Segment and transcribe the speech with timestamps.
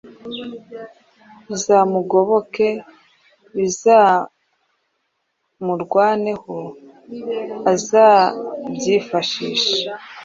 [1.47, 2.67] bizamugoboke:
[3.55, 6.55] Bizamurwaneho,
[7.71, 9.73] azabyifashishe